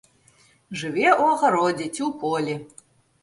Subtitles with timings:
[0.83, 2.55] Жыве ў агародзе ці ў полі.